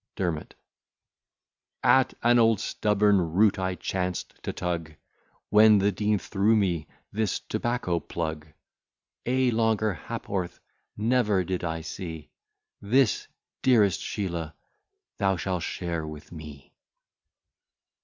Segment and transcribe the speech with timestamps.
[0.15, 0.55] DERMOT
[1.83, 4.93] At an old stubborn root I chanced to tug,
[5.51, 8.47] When the Dean threw me this tobacco plug;
[9.27, 10.59] A longer ha'p'orth
[10.97, 12.31] never did I see;
[12.81, 13.27] This,
[13.61, 14.55] dearest Sheelah,
[15.19, 16.73] thou shall share with me.